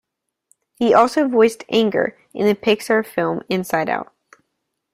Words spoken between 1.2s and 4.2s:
voiced Anger in the Pixar film "Inside Out".